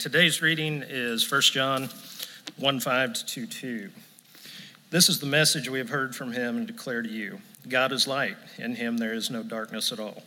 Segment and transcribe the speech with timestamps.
[0.00, 1.90] Today's reading is 1 John
[2.56, 3.90] 1 5 to 2 2.
[4.88, 7.38] This is the message we have heard from him and declare to you
[7.68, 10.22] God is light, in him there is no darkness at all.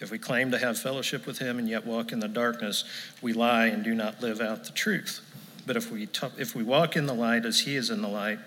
[0.00, 2.84] If we claim to have fellowship with him and yet walk in the darkness,
[3.20, 5.20] we lie and do not live out the truth.
[5.66, 8.08] But if we, t- if we walk in the light as he is in the
[8.08, 8.38] light,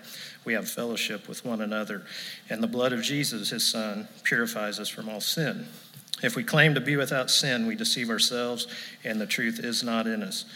[0.44, 2.02] we have fellowship with one another,
[2.50, 5.66] and the blood of Jesus, his son, purifies us from all sin.
[6.24, 8.66] If we claim to be without sin, we deceive ourselves,
[9.04, 10.46] and the truth is not in us.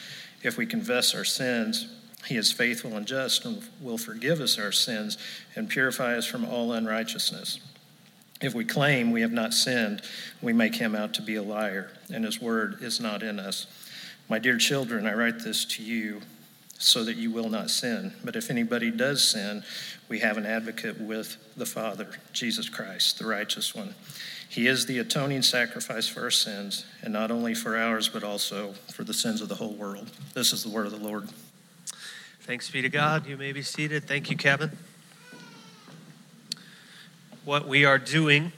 [0.43, 1.89] If we confess our sins,
[2.25, 5.19] he is faithful and just and will forgive us our sins
[5.55, 7.61] and purify us from all unrighteousness.
[8.41, 10.01] If we claim we have not sinned,
[10.41, 13.67] we make him out to be a liar, and his word is not in us.
[14.27, 16.23] My dear children, I write this to you
[16.79, 18.15] so that you will not sin.
[18.25, 19.65] But if anybody does sin,
[20.09, 23.95] we have an advocate with the Father, Jesus Christ, the righteous one.
[24.49, 28.73] He is the atoning sacrifice for our sins, and not only for ours, but also
[28.93, 30.11] for the sins of the whole world.
[30.33, 31.29] This is the word of the Lord.
[32.41, 33.27] Thanks be to God.
[33.27, 34.05] You may be seated.
[34.05, 34.71] Thank you, Kevin.
[37.45, 38.53] What we are doing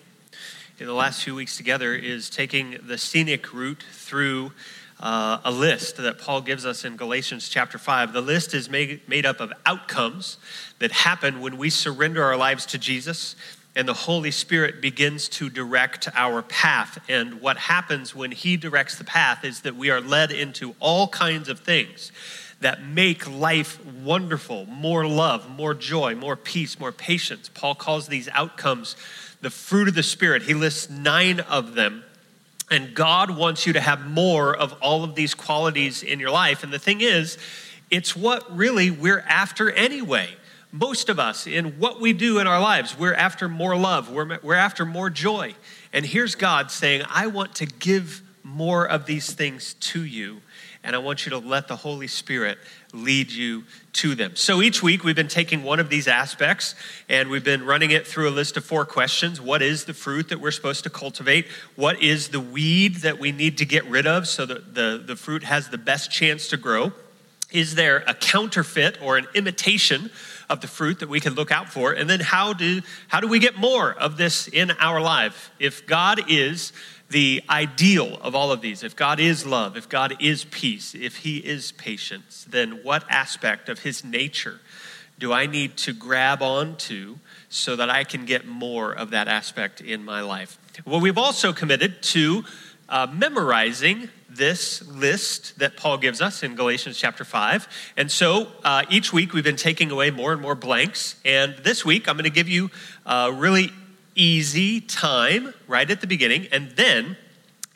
[0.79, 4.53] in the last few weeks together is taking the scenic route through
[5.01, 8.13] uh, a list that Paul gives us in Galatians chapter 5.
[8.13, 10.37] The list is made, made up of outcomes
[10.79, 13.35] that happen when we surrender our lives to Jesus
[13.77, 16.99] and the Holy Spirit begins to direct our path.
[17.09, 21.09] And what happens when He directs the path is that we are led into all
[21.09, 22.11] kinds of things
[22.61, 27.49] that make life wonderful more love, more joy, more peace, more patience.
[27.49, 28.97] Paul calls these outcomes
[29.41, 30.43] the fruit of the Spirit.
[30.43, 32.05] He lists nine of them.
[32.71, 36.63] And God wants you to have more of all of these qualities in your life.
[36.63, 37.39] And the thing is,
[37.91, 40.37] it's what really we're after anyway
[40.73, 44.39] most of us in what we do in our lives, we're after more love, we're,
[44.43, 45.55] we're after more joy.
[45.93, 50.41] And here's God saying, I want to give more of these things to you,
[50.83, 52.59] and I want you to let the Holy Spirit
[52.93, 54.35] lead you to them.
[54.35, 56.75] So each week we've been taking one of these aspects
[57.09, 59.41] and we've been running it through a list of four questions.
[59.41, 61.47] What is the fruit that we're supposed to cultivate?
[61.77, 65.17] What is the weed that we need to get rid of so that the, the
[65.17, 66.93] fruit has the best chance to grow?
[67.53, 70.11] Is there a counterfeit or an imitation
[70.51, 71.93] of the fruit that we can look out for?
[71.93, 75.51] And then how do, how do we get more of this in our life?
[75.59, 76.73] If God is
[77.09, 81.17] the ideal of all of these, if God is love, if God is peace, if
[81.19, 84.61] He is patience, then what aspect of His nature
[85.19, 87.17] do I need to grab onto
[87.49, 90.59] so that I can get more of that aspect in my life?
[90.85, 92.45] Well, we've also committed to
[92.91, 97.69] uh, memorizing this list that Paul gives us in Galatians chapter 5.
[97.97, 101.17] And so uh, each week we've been taking away more and more blanks.
[101.25, 102.71] And this week I'm going to give you
[103.07, 103.73] a really
[104.15, 106.49] easy time right at the beginning.
[106.53, 107.17] And then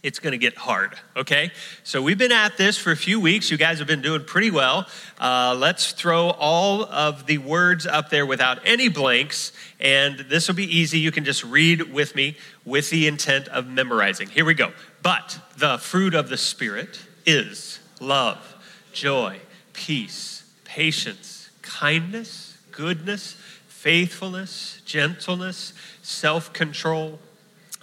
[0.04, 1.50] it's going to get hard, okay?
[1.82, 3.50] So we've been at this for a few weeks.
[3.50, 4.86] You guys have been doing pretty well.
[5.18, 9.50] Uh, let's throw all of the words up there without any blanks,
[9.80, 10.98] and this will be easy.
[10.98, 14.28] You can just read with me with the intent of memorizing.
[14.28, 14.72] Here we go.
[15.02, 18.54] But the fruit of the Spirit is love,
[18.92, 19.40] joy,
[19.72, 23.36] peace, patience, kindness, goodness,
[23.68, 25.72] faithfulness, gentleness,
[26.02, 27.18] self control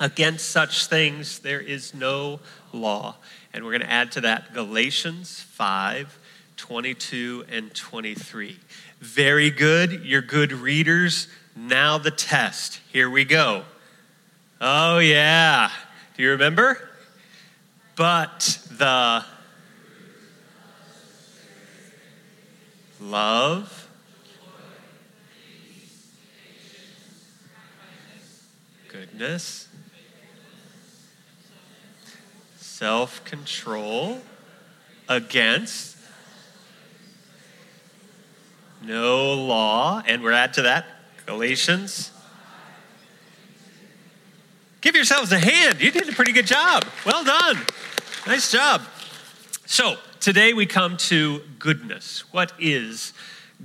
[0.01, 2.39] Against such things, there is no
[2.73, 3.17] law.
[3.53, 6.17] And we're going to add to that Galatians 5
[6.57, 8.57] 22 and 23.
[8.99, 10.03] Very good.
[10.03, 11.27] You're good readers.
[11.55, 12.79] Now the test.
[12.91, 13.63] Here we go.
[14.59, 15.69] Oh, yeah.
[16.17, 16.89] Do you remember?
[17.95, 19.23] But the
[22.99, 23.87] love,
[28.87, 29.67] goodness,
[32.81, 34.17] self control
[35.07, 35.95] against
[38.81, 40.01] no law.
[40.03, 40.87] And we're add to that
[41.27, 42.11] Galatians.
[44.81, 45.79] Give yourselves a hand.
[45.79, 46.83] You did a pretty good job.
[47.05, 47.57] Well done.
[48.25, 48.81] Nice job.
[49.67, 52.23] So, today we come to goodness.
[52.33, 53.13] What is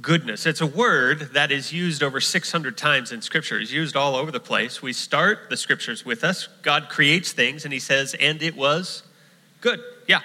[0.03, 0.45] goodness.
[0.45, 3.59] It's a word that is used over 600 times in Scripture.
[3.59, 4.83] It's used all over the place.
[4.83, 6.49] We start the Scriptures with us.
[6.61, 9.03] God creates things, and He says, and it was
[9.67, 9.83] good.
[10.07, 10.21] Yeah.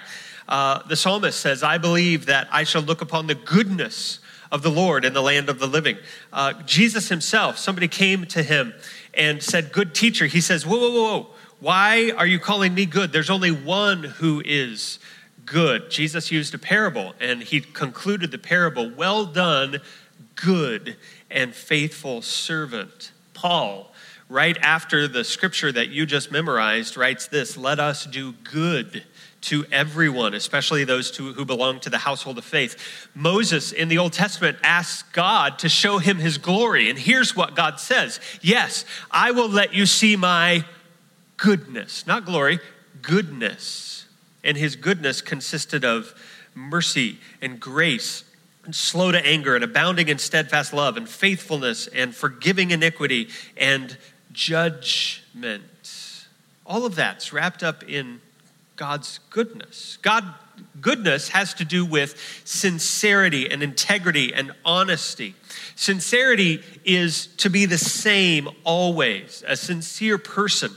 [0.47, 4.19] Uh, the psalmist says, I believe that I shall look upon the goodness
[4.51, 5.97] of the Lord in the land of the living.
[6.31, 8.73] Uh, Jesus himself, somebody came to him
[9.15, 10.27] and said, Good teacher.
[10.27, 11.27] He says, Whoa, whoa, whoa, whoa.
[11.59, 13.11] Why are you calling me good?
[13.11, 14.99] There's only one who is
[15.43, 15.89] good.
[15.89, 19.79] Jesus used a parable and he concluded the parable Well done,
[20.35, 20.97] good
[21.31, 23.11] and faithful servant.
[23.33, 23.91] Paul,
[24.29, 29.03] right after the scripture that you just memorized, writes this Let us do good
[29.41, 33.09] to everyone, especially those who belong to the household of faith.
[33.15, 36.89] Moses in the Old Testament asks God to show him his glory.
[36.89, 40.63] And here's what God says Yes, I will let you see my
[41.37, 42.59] goodness, not glory,
[43.01, 44.05] goodness.
[44.43, 46.13] And his goodness consisted of
[46.55, 48.23] mercy and grace
[48.63, 53.97] and slow to anger and abounding in steadfast love and faithfulness and forgiving iniquity and
[54.31, 55.63] judgment.
[56.65, 58.21] All of that's wrapped up in
[58.81, 59.99] God's goodness.
[60.01, 60.25] God
[60.81, 65.35] goodness has to do with sincerity and integrity and honesty.
[65.75, 69.43] Sincerity is to be the same always.
[69.45, 70.71] A sincere person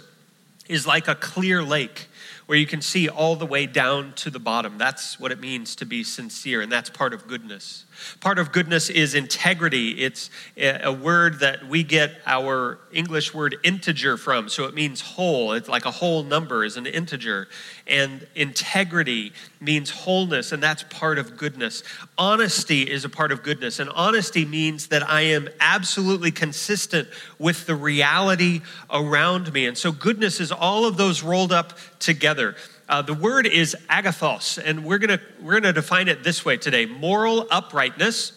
[0.68, 2.08] is like a clear lake
[2.44, 4.76] where you can see all the way down to the bottom.
[4.76, 7.86] That's what it means to be sincere, and that's part of goodness.
[8.20, 10.02] Part of goodness is integrity.
[10.02, 14.48] It's a word that we get our English word integer from.
[14.48, 15.52] So it means whole.
[15.52, 17.48] It's like a whole number is an integer.
[17.86, 21.82] And integrity means wholeness, and that's part of goodness.
[22.16, 23.78] Honesty is a part of goodness.
[23.78, 27.08] And honesty means that I am absolutely consistent
[27.38, 29.66] with the reality around me.
[29.66, 32.56] And so goodness is all of those rolled up together.
[32.88, 36.84] Uh, the word is agathos, and we're gonna we're gonna define it this way today
[36.84, 38.32] moral uprightness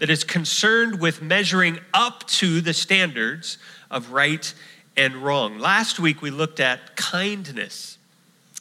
[0.00, 3.56] that is concerned with measuring up to the standards
[3.90, 4.52] of right
[4.98, 5.58] and wrong.
[5.58, 7.96] Last week we looked at kindness,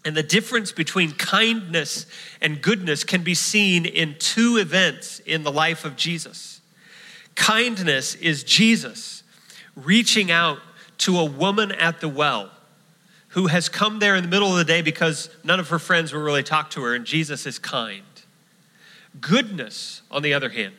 [0.05, 2.05] and the difference between kindness
[2.41, 6.61] and goodness can be seen in two events in the life of Jesus.
[7.35, 9.23] Kindness is Jesus
[9.75, 10.59] reaching out
[10.99, 12.51] to a woman at the well
[13.35, 16.13] who has come there in the middle of the day because none of her friends
[16.13, 18.05] will really talk to her, and Jesus is kind.
[19.19, 20.75] Goodness, on the other hand,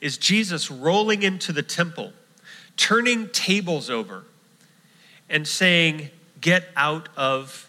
[0.00, 2.12] is Jesus rolling into the temple,
[2.76, 4.24] turning tables over,
[5.28, 6.10] and saying,
[6.40, 7.68] Get out of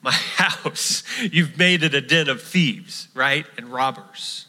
[0.00, 1.02] my house.
[1.30, 3.44] You've made it a den of thieves, right?
[3.58, 4.46] And robbers.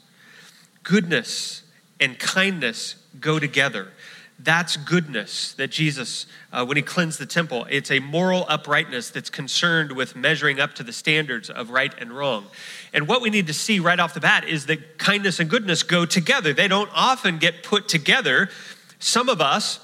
[0.83, 1.63] Goodness
[1.99, 3.91] and kindness go together.
[4.41, 9.29] That's goodness that Jesus, uh, when he cleansed the temple, it's a moral uprightness that's
[9.29, 12.47] concerned with measuring up to the standards of right and wrong.
[12.93, 15.83] And what we need to see right off the bat is that kindness and goodness
[15.83, 16.53] go together.
[16.53, 18.49] They don't often get put together.
[18.97, 19.81] Some of us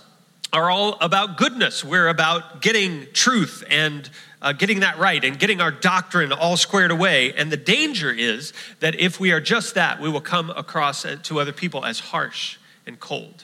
[0.53, 4.09] are all about goodness, we're about getting truth and
[4.41, 7.33] uh, getting that right and getting our doctrine all squared away.
[7.33, 11.17] And the danger is that if we are just that, we will come across uh,
[11.23, 13.43] to other people as harsh and cold.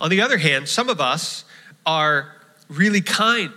[0.00, 1.44] On the other hand, some of us
[1.84, 2.34] are
[2.68, 3.52] really kind.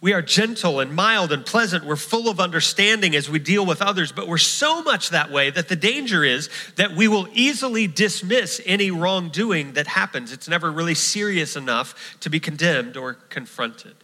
[0.00, 1.84] We are gentle and mild and pleasant.
[1.84, 5.50] We're full of understanding as we deal with others, but we're so much that way
[5.50, 10.32] that the danger is that we will easily dismiss any wrongdoing that happens.
[10.32, 13.94] It's never really serious enough to be condemned or confronted.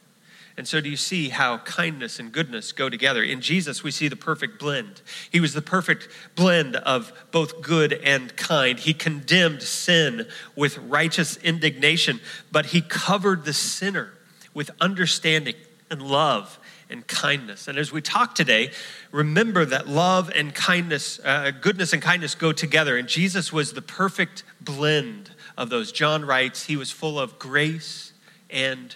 [0.59, 3.23] And so, do you see how kindness and goodness go together?
[3.23, 5.03] In Jesus, we see the perfect blend.
[5.31, 8.79] He was the perfect blend of both good and kind.
[8.79, 12.21] He condemned sin with righteous indignation,
[12.51, 14.15] but he covered the sinner
[14.55, 15.57] with understanding
[15.91, 16.59] and love
[16.89, 17.69] and kindness.
[17.69, 18.71] And as we talk today,
[19.13, 22.97] remember that love and kindness, uh, goodness and kindness go together.
[22.97, 25.93] And Jesus was the perfect blend of those.
[25.93, 28.13] John writes, He was full of grace
[28.49, 28.95] and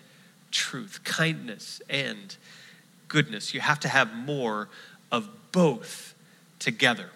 [0.50, 2.36] truth, kindness, and
[3.08, 3.54] goodness.
[3.54, 4.68] You have to have more
[5.10, 6.14] of both
[6.58, 7.10] together.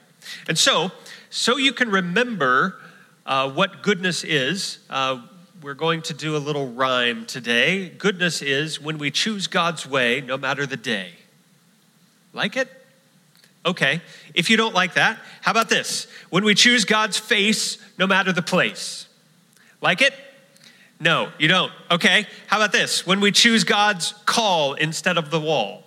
[0.49, 0.91] And so,
[1.31, 2.81] so you can remember
[3.27, 5.21] uh, what goodness is, uh,
[5.63, 7.89] we're going to do a little rhyme today.
[7.89, 11.13] Goodness is when we choose God's way, no matter the day.
[12.35, 12.69] Like it?
[13.65, 14.03] Okay.
[14.35, 16.07] If you don't like that, how about this?
[16.29, 19.07] When we choose God's face, no matter the place.
[19.81, 20.13] Like it?
[21.05, 21.71] No, you don't.
[21.91, 23.07] Okay, how about this?
[23.07, 25.85] When we choose God's call instead of the wall,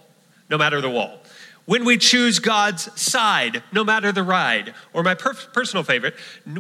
[0.47, 1.19] no matter the wall.
[1.65, 4.75] When we choose God's side, no matter the ride.
[4.93, 6.13] Or my per- personal favorite,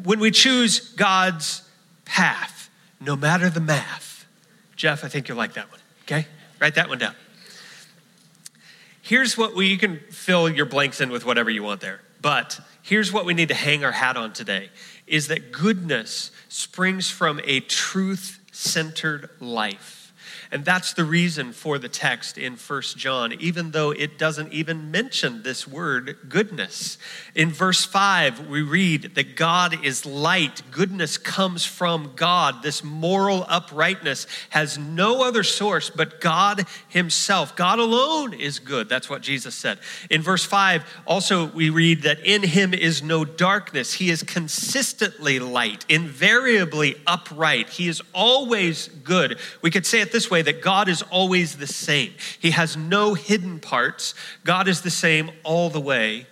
[0.03, 1.69] when we choose God's
[2.03, 4.25] path, no matter the math.
[4.75, 5.79] Jeff, I think you'll like that one.
[6.01, 6.25] Okay,
[6.59, 7.13] write that one down.
[9.03, 12.01] Here's what we, you can fill your blanks in with whatever you want there.
[12.23, 14.71] But here's what we need to hang our hat on today
[15.05, 19.96] is that goodness springs from a truth centered life.
[20.51, 24.91] And that's the reason for the text in First John, even though it doesn't even
[24.91, 26.97] mention this word goodness.
[27.35, 30.61] In verse 5, we read that God is light.
[30.71, 32.63] Goodness comes from God.
[32.63, 37.55] This moral uprightness has no other source but God Himself.
[37.55, 38.87] God alone is good.
[38.87, 39.79] That's what Jesus said.
[40.09, 43.93] In verse 5, also we read that in Him is no darkness.
[43.93, 47.69] He is consistently light, invariably upright.
[47.69, 49.39] He is always good.
[49.61, 52.13] We could say it this way way that God is always the same.
[52.39, 54.13] He has no hidden parts.
[54.43, 56.27] God is the same all the way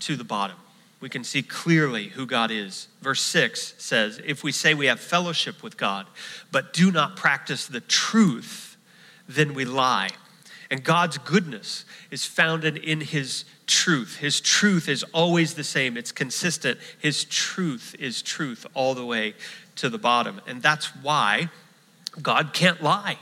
[0.00, 0.56] to the bottom.
[1.00, 2.88] We can see clearly who God is.
[3.02, 6.06] Verse 6 says, If we say we have fellowship with God,
[6.50, 8.78] but do not practice the truth,
[9.28, 10.08] then we lie.
[10.70, 14.16] And God's goodness is founded in His truth.
[14.16, 16.78] His truth is always the same, it's consistent.
[16.98, 19.34] His truth is truth all the way
[19.76, 20.40] to the bottom.
[20.46, 21.50] And that's why
[22.22, 23.18] God can't lie.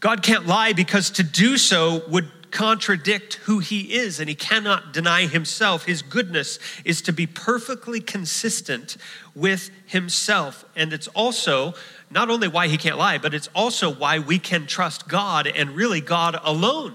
[0.00, 4.92] God can't lie because to do so would contradict who he is, and he cannot
[4.92, 5.84] deny himself.
[5.84, 8.96] His goodness is to be perfectly consistent
[9.34, 10.64] with himself.
[10.74, 11.74] And it's also
[12.10, 15.70] not only why he can't lie, but it's also why we can trust God and
[15.70, 16.94] really God alone.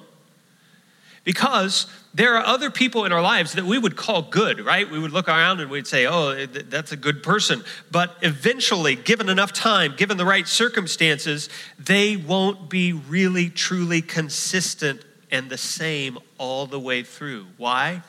[1.23, 4.89] Because there are other people in our lives that we would call good, right?
[4.89, 7.63] We would look around and we'd say, oh, that's a good person.
[7.89, 11.47] But eventually, given enough time, given the right circumstances,
[11.79, 17.47] they won't be really, truly consistent and the same all the way through.
[17.55, 18.01] Why?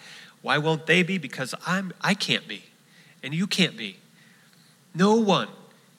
[0.42, 1.18] Why won't they be?
[1.18, 2.64] Because I'm, I can't be,
[3.22, 3.98] and you can't be.
[4.94, 5.48] No one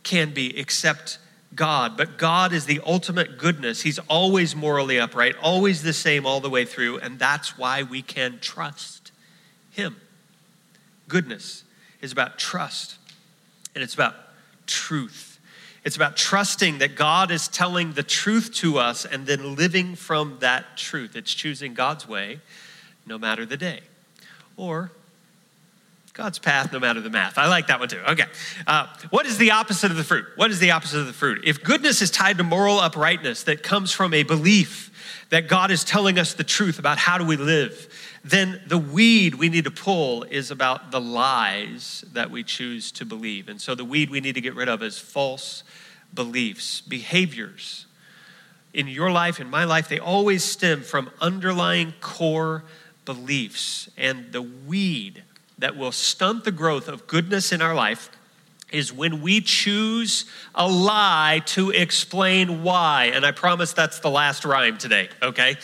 [0.03, 1.19] can be except
[1.55, 3.81] God, but God is the ultimate goodness.
[3.81, 8.01] He's always morally upright, always the same all the way through, and that's why we
[8.01, 9.11] can trust
[9.71, 9.97] Him.
[11.07, 11.63] Goodness
[12.01, 12.97] is about trust,
[13.75, 14.15] and it's about
[14.67, 15.39] truth.
[15.83, 20.37] It's about trusting that God is telling the truth to us and then living from
[20.39, 21.15] that truth.
[21.15, 22.39] It's choosing God's way
[23.05, 23.81] no matter the day.
[24.55, 24.91] Or
[26.13, 27.39] God's path, no matter the math.
[27.39, 28.01] I like that one too.
[28.07, 28.25] Okay.
[28.67, 30.25] Uh, what is the opposite of the fruit?
[30.35, 31.41] What is the opposite of the fruit?
[31.43, 34.91] If goodness is tied to moral uprightness that comes from a belief
[35.31, 37.91] that God is telling us the truth about how do we live,
[38.23, 43.05] then the weed we need to pull is about the lies that we choose to
[43.05, 43.49] believe.
[43.49, 45.63] And so the weed we need to get rid of is false
[46.13, 47.87] beliefs, behaviors.
[48.71, 52.65] In your life, in my life, they always stem from underlying core
[53.03, 53.89] beliefs.
[53.97, 55.23] And the weed
[55.63, 58.09] that will stunt the growth of goodness in our life
[58.69, 63.05] is when we choose a lie to explain why.
[63.13, 65.55] And I promise that's the last rhyme today, okay?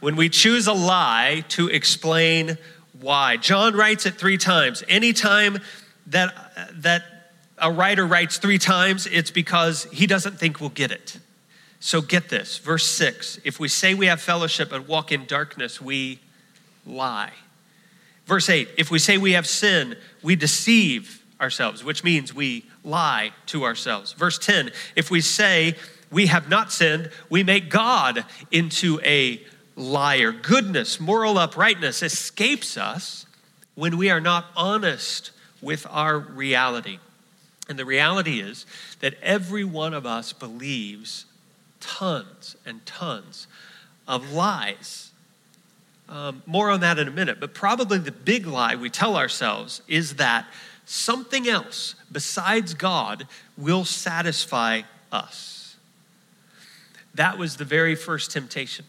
[0.00, 2.58] When we choose a lie to explain
[2.98, 3.36] why.
[3.36, 4.82] John writes it three times.
[4.88, 5.60] Anytime
[6.08, 6.34] that,
[6.82, 7.04] that
[7.56, 11.20] a writer writes three times, it's because he doesn't think we'll get it.
[11.78, 13.38] So get this, verse six.
[13.44, 16.18] If we say we have fellowship and walk in darkness, we
[16.84, 17.30] lie.
[18.26, 23.32] Verse 8 if we say we have sin, we deceive ourselves, which means we lie
[23.46, 24.12] to ourselves.
[24.12, 25.74] Verse 10 if we say
[26.10, 29.42] we have not sinned, we make God into a
[29.76, 30.32] liar.
[30.32, 33.26] Goodness, moral uprightness escapes us
[33.74, 36.98] when we are not honest with our reality.
[37.68, 38.66] And the reality is
[39.00, 41.24] that every one of us believes
[41.80, 43.46] tons and tons
[44.06, 45.10] of lies
[46.08, 49.82] um, more on that in a minute, but probably the big lie we tell ourselves
[49.88, 50.46] is that
[50.84, 55.76] something else besides God will satisfy us.
[57.14, 58.84] That was the very first temptation.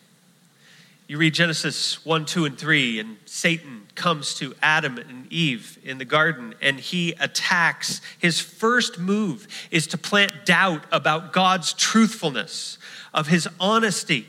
[1.07, 5.99] You read Genesis 1, 2, and 3, and Satan comes to Adam and Eve in
[5.99, 8.01] the garden and he attacks.
[8.19, 12.79] His first move is to plant doubt about God's truthfulness,
[13.13, 14.27] of his honesty,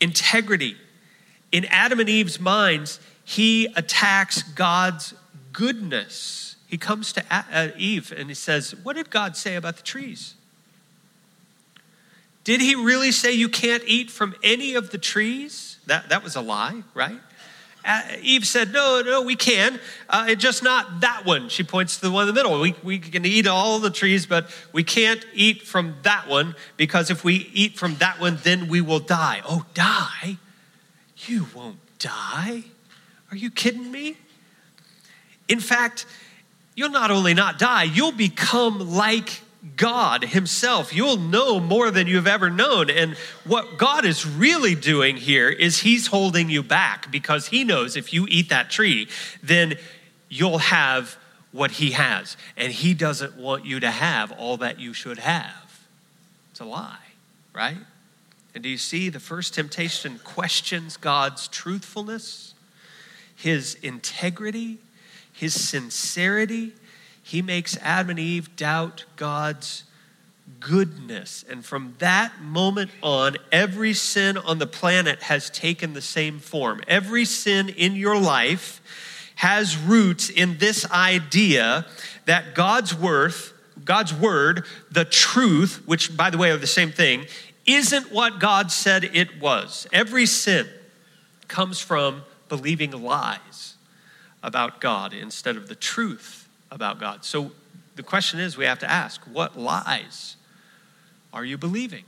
[0.00, 0.76] integrity,
[1.52, 5.14] in Adam and Eve's minds, he attacks God's
[5.52, 6.56] goodness.
[6.66, 10.34] He comes to uh, Eve and he says, What did God say about the trees?
[12.44, 15.78] Did he really say you can't eat from any of the trees?
[15.86, 17.20] That, that was a lie, right?
[18.22, 19.80] Eve said, No, no, we can.
[20.08, 21.48] Uh, it's just not that one.
[21.48, 22.60] She points to the one in the middle.
[22.60, 27.10] We, we can eat all the trees, but we can't eat from that one because
[27.10, 29.42] if we eat from that one, then we will die.
[29.48, 30.38] Oh, die?
[31.26, 32.64] You won't die.
[33.30, 34.16] Are you kidding me?
[35.48, 36.06] In fact,
[36.74, 39.42] you'll not only not die, you'll become like
[39.76, 40.94] God Himself.
[40.94, 42.88] You'll know more than you've ever known.
[42.88, 47.96] And what God is really doing here is He's holding you back because He knows
[47.96, 49.08] if you eat that tree,
[49.42, 49.74] then
[50.28, 51.16] you'll have
[51.52, 52.36] what He has.
[52.56, 55.86] And He doesn't want you to have all that you should have.
[56.52, 56.96] It's a lie,
[57.54, 57.76] right?
[58.54, 62.54] And do you see the first temptation questions God's truthfulness,
[63.34, 64.78] his integrity,
[65.32, 66.72] his sincerity?
[67.22, 69.84] He makes Adam and Eve doubt God's
[70.58, 71.44] goodness.
[71.48, 76.80] And from that moment on, every sin on the planet has taken the same form.
[76.88, 78.80] Every sin in your life
[79.36, 81.86] has roots in this idea
[82.26, 83.54] that God's worth
[83.84, 87.26] God's word, the truth, which by the way are the same thing,
[87.66, 89.86] isn't what God said it was.
[89.92, 90.68] Every sin
[91.48, 93.74] comes from believing lies
[94.42, 97.24] about God instead of the truth about God.
[97.24, 97.52] So
[97.96, 100.36] the question is we have to ask what lies
[101.32, 102.04] are you believing?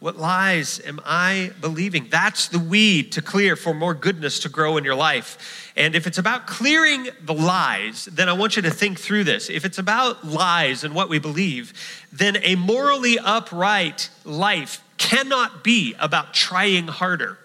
[0.00, 2.06] What lies am I believing?
[2.08, 5.72] That's the weed to clear for more goodness to grow in your life.
[5.76, 9.50] And if it's about clearing the lies, then I want you to think through this.
[9.50, 11.72] If it's about lies and what we believe,
[12.12, 17.38] then a morally upright life cannot be about trying harder.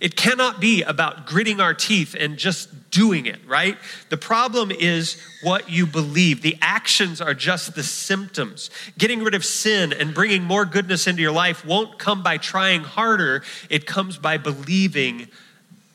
[0.00, 3.76] It cannot be about gritting our teeth and just doing it, right?
[4.08, 6.40] The problem is what you believe.
[6.40, 8.70] The actions are just the symptoms.
[8.96, 12.82] Getting rid of sin and bringing more goodness into your life won't come by trying
[12.82, 15.28] harder, it comes by believing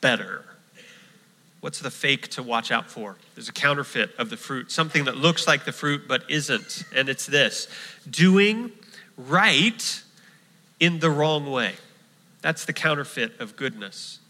[0.00, 0.44] better.
[1.60, 3.16] What's the fake to watch out for?
[3.34, 6.84] There's a counterfeit of the fruit, something that looks like the fruit but isn't.
[6.94, 7.66] And it's this
[8.08, 8.70] doing
[9.16, 10.02] right
[10.78, 11.74] in the wrong way.
[12.46, 14.20] That's the counterfeit of goodness.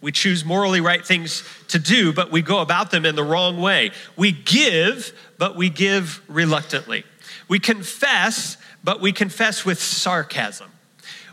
[0.00, 3.60] We choose morally right things to do, but we go about them in the wrong
[3.60, 3.90] way.
[4.16, 7.04] We give, but we give reluctantly.
[7.48, 10.70] We confess, but we confess with sarcasm.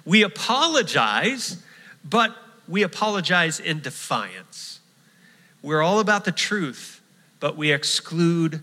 [0.04, 1.64] We apologize,
[2.04, 2.36] but
[2.68, 4.82] we apologize in defiance.
[5.62, 7.02] We're all about the truth,
[7.40, 8.62] but we exclude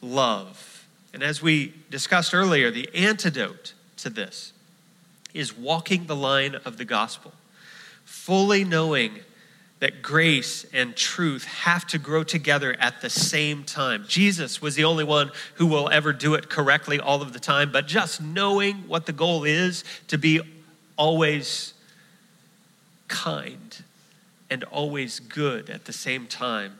[0.00, 0.86] love.
[1.12, 4.52] And as we discussed earlier, the antidote to this
[5.38, 7.32] is walking the line of the gospel,
[8.04, 9.20] fully knowing
[9.78, 14.04] that grace and truth have to grow together at the same time.
[14.08, 17.70] Jesus was the only one who will ever do it correctly all of the time,
[17.70, 20.40] but just knowing what the goal is to be
[20.96, 21.74] always
[23.06, 23.84] kind
[24.50, 26.76] and always good at the same time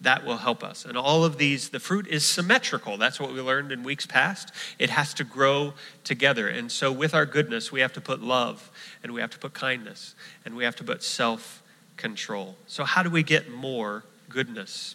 [0.00, 0.84] that will help us.
[0.84, 2.96] And all of these, the fruit is symmetrical.
[2.96, 4.52] That's what we learned in weeks past.
[4.78, 5.74] It has to grow
[6.04, 6.48] together.
[6.48, 8.70] And so, with our goodness, we have to put love,
[9.02, 10.14] and we have to put kindness,
[10.44, 11.62] and we have to put self
[11.96, 12.56] control.
[12.66, 14.94] So, how do we get more goodness?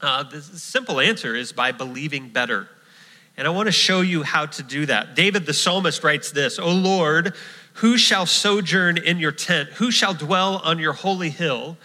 [0.00, 2.68] Uh, the simple answer is by believing better.
[3.38, 5.14] And I want to show you how to do that.
[5.14, 7.34] David the psalmist writes this O Lord,
[7.74, 9.70] who shall sojourn in your tent?
[9.74, 11.76] Who shall dwell on your holy hill?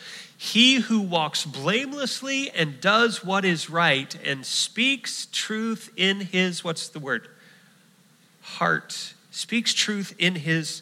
[0.44, 6.88] He who walks blamelessly and does what is right and speaks truth in his, what's
[6.88, 7.28] the word?
[8.42, 9.14] Heart.
[9.30, 10.82] Speaks truth in his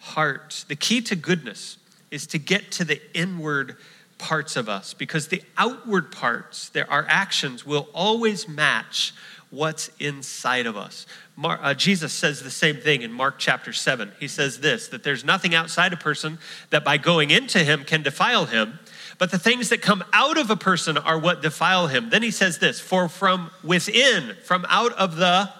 [0.00, 0.64] heart.
[0.68, 1.76] The key to goodness
[2.10, 3.76] is to get to the inward
[4.16, 9.12] parts of us because the outward parts, there, our actions, will always match
[9.50, 11.04] what's inside of us.
[11.36, 14.12] Mar, uh, Jesus says the same thing in Mark chapter 7.
[14.18, 16.38] He says this that there's nothing outside a person
[16.70, 18.78] that by going into him can defile him
[19.18, 22.10] but the things that come out of a person are what defile him.
[22.10, 25.50] Then he says this For from within, from out of the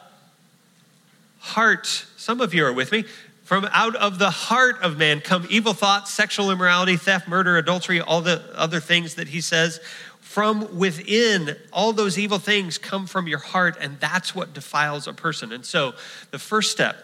[1.39, 3.05] heart, some of you are with me,
[3.45, 8.01] from out of the heart of man come evil thoughts, sexual immorality, theft, murder, adultery,
[8.01, 9.81] all the other things that he says.
[10.21, 15.13] From within, all those evil things come from your heart, and that's what defiles a
[15.13, 15.53] person.
[15.53, 15.93] And so,
[16.33, 16.97] the first step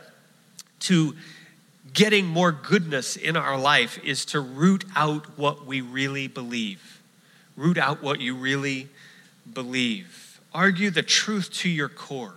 [0.81, 1.15] to
[1.93, 7.03] getting more goodness in our life is to root out what we really believe.
[7.57, 8.89] Root out what you really
[9.53, 10.41] believe.
[10.53, 12.35] Argue the truth to your core.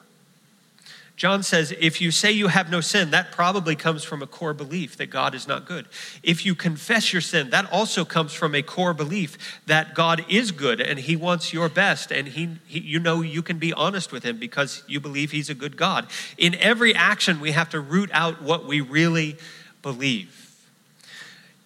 [1.23, 4.53] John says, if you say you have no sin, that probably comes from a core
[4.53, 5.86] belief that God is not good.
[6.21, 10.51] If you confess your sin, that also comes from a core belief that God is
[10.51, 14.12] good and He wants your best, and he, he, you know you can be honest
[14.12, 16.07] with Him because you believe He's a good God.
[16.38, 19.38] In every action, we have to root out what we really
[19.81, 20.59] believe.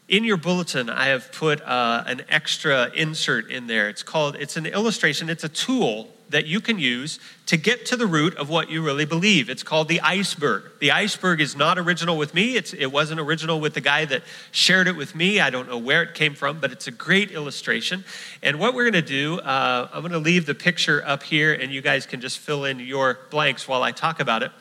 [0.07, 3.89] In your bulletin, I have put uh, an extra insert in there.
[3.89, 7.95] It's called, it's an illustration, it's a tool that you can use to get to
[7.95, 9.49] the root of what you really believe.
[9.49, 10.63] It's called the iceberg.
[10.79, 12.57] The iceberg is not original with me.
[12.57, 15.39] It's, it wasn't original with the guy that shared it with me.
[15.39, 18.03] I don't know where it came from, but it's a great illustration.
[18.43, 21.53] And what we're going to do, uh, I'm going to leave the picture up here,
[21.53, 24.51] and you guys can just fill in your blanks while I talk about it.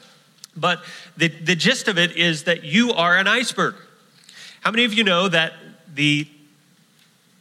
[0.56, 0.82] But
[1.16, 3.74] the, the gist of it is that you are an iceberg.
[4.60, 5.52] How many of you know that
[5.94, 6.26] the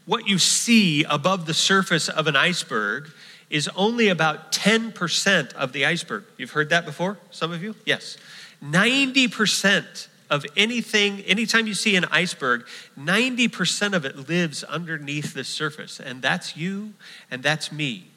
[0.06, 3.10] what you see above the surface of an iceberg
[3.56, 6.26] is only about 10% of the iceberg.
[6.38, 7.74] You've heard that before, some of you?
[7.86, 8.18] Yes.
[8.62, 12.66] 90% of anything, anytime you see an iceberg,
[13.00, 16.02] 90% of it lives underneath the surface.
[16.02, 16.96] And that's you
[17.32, 18.08] and that's me.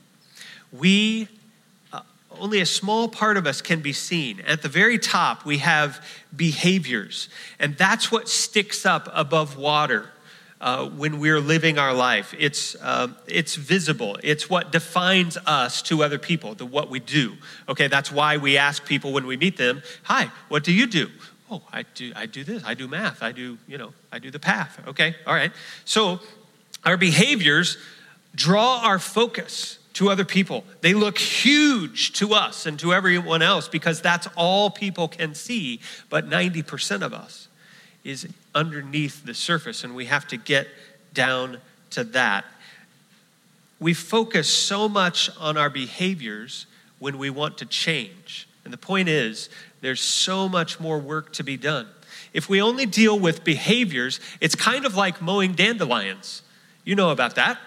[0.73, 1.29] We,
[1.93, 2.01] uh,
[2.33, 4.41] only a small part of us can be seen.
[4.41, 7.29] At the very top, we have behaviors,
[7.61, 10.11] and that's what sticks up above water
[10.61, 12.35] uh, when we're living our life.
[12.39, 14.19] It's, uh, it's visible.
[14.23, 17.37] It's what defines us to other people, the, what we do.
[17.69, 21.11] Okay, that's why we ask people when we meet them, Hi, what do you do?
[21.51, 22.63] Oh, I do, I do this.
[22.65, 23.23] I do math.
[23.23, 24.81] I do, you know, I do the path.
[24.87, 25.53] Okay, all right.
[25.85, 26.21] So
[26.85, 27.79] our behaviors
[28.35, 30.65] draw our focus to other people.
[30.81, 35.81] They look huge to us and to everyone else because that's all people can see.
[36.09, 37.48] But 90% of us
[38.09, 40.67] is underneath the surface, and we have to get
[41.13, 41.59] down
[41.91, 42.45] to that.
[43.81, 46.67] We focus so much on our behaviors
[46.99, 48.49] when we want to change.
[48.65, 51.87] And the point is, there's so much more work to be done.
[52.33, 56.43] If we only deal with behaviors, it's kind of like mowing dandelions.
[56.85, 57.59] You know about that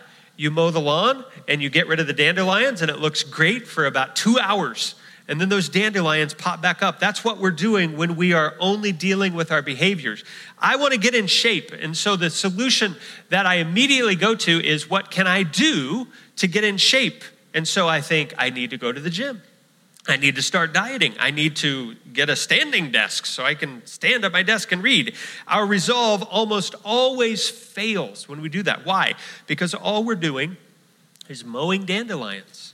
[0.41, 3.67] you mow the lawn and you get rid of the dandelions, and it looks great
[3.67, 4.95] for about two hours.
[5.31, 6.99] And then those dandelions pop back up.
[6.99, 10.25] That's what we're doing when we are only dealing with our behaviors.
[10.59, 11.71] I want to get in shape.
[11.71, 12.97] And so the solution
[13.29, 17.23] that I immediately go to is what can I do to get in shape?
[17.53, 19.41] And so I think I need to go to the gym.
[20.05, 21.13] I need to start dieting.
[21.17, 24.83] I need to get a standing desk so I can stand at my desk and
[24.83, 25.15] read.
[25.47, 28.85] Our resolve almost always fails when we do that.
[28.85, 29.13] Why?
[29.47, 30.57] Because all we're doing
[31.29, 32.70] is mowing dandelions.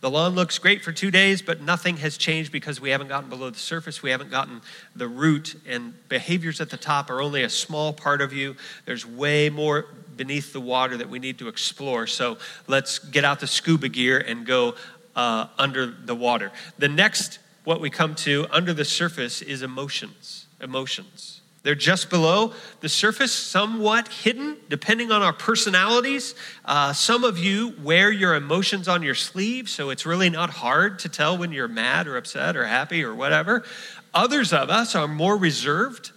[0.00, 3.28] The lawn looks great for two days, but nothing has changed because we haven't gotten
[3.28, 4.00] below the surface.
[4.00, 4.60] We haven't gotten
[4.94, 8.54] the root, and behaviors at the top are only a small part of you.
[8.84, 12.06] There's way more beneath the water that we need to explore.
[12.06, 14.76] So let's get out the scuba gear and go
[15.16, 16.52] uh, under the water.
[16.78, 20.46] The next, what we come to under the surface, is emotions.
[20.60, 21.40] Emotions.
[21.62, 26.34] They're just below the surface, somewhat hidden, depending on our personalities.
[26.64, 30.98] Uh, some of you wear your emotions on your sleeve, so it's really not hard
[31.00, 33.64] to tell when you're mad or upset or happy or whatever.
[34.14, 36.12] Others of us are more reserved.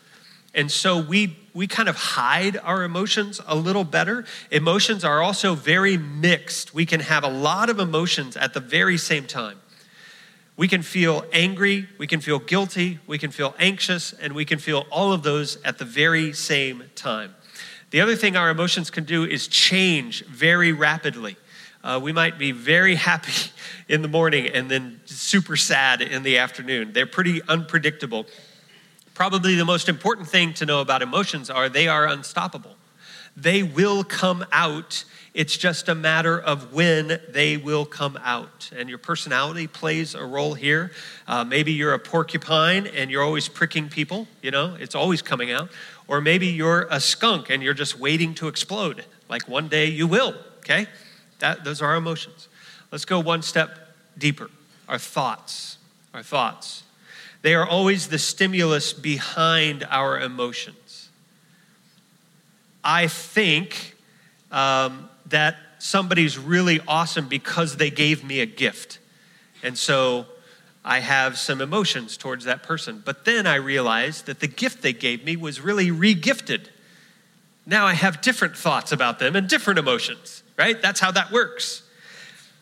[0.54, 4.26] And so we, we kind of hide our emotions a little better.
[4.52, 6.74] Emotions are also very mixed.
[6.74, 9.61] We can have a lot of emotions at the very same time.
[10.58, 14.60] We can feel angry, we can feel guilty, we can feel anxious, and we can
[14.60, 17.36] feel all of those at the very same time.
[17.92, 21.36] The other thing our emotions can do is change very rapidly.
[21.84, 23.52] Uh, we might be very happy
[23.88, 26.94] in the morning and then super sad in the afternoon.
[26.94, 28.26] They're pretty unpredictable.
[29.14, 32.76] Probably the most important thing to know about emotions are they are unstoppable.
[33.36, 35.04] They will come out.
[35.34, 38.70] It's just a matter of when they will come out.
[38.76, 40.92] And your personality plays a role here.
[41.26, 45.52] Uh, maybe you're a porcupine and you're always pricking people, you know, it's always coming
[45.52, 45.70] out.
[46.08, 49.06] Or maybe you're a skunk and you're just waiting to explode.
[49.30, 50.88] Like one day you will, okay?
[51.40, 52.50] That, those are our emotions.
[52.92, 53.70] Let's go one step
[54.18, 54.50] deeper.
[54.90, 55.78] Our thoughts.
[56.14, 56.84] Our thoughts.
[57.42, 61.10] They are always the stimulus behind our emotions.
[62.84, 63.96] I think
[64.52, 69.00] um, that somebody's really awesome because they gave me a gift.
[69.64, 70.28] And so
[70.84, 73.02] I have some emotions towards that person.
[73.04, 76.68] But then I realized that the gift they gave me was really regifted.
[77.66, 80.82] Now I have different thoughts about them and different emotions, right?
[80.82, 81.84] That's how that works.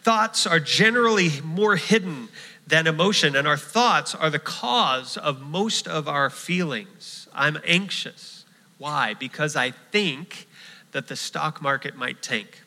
[0.01, 2.29] Thoughts are generally more hidden
[2.67, 7.27] than emotion, and our thoughts are the cause of most of our feelings.
[7.33, 8.45] I'm anxious.
[8.77, 9.15] Why?
[9.15, 10.47] Because I think
[10.91, 12.61] that the stock market might tank.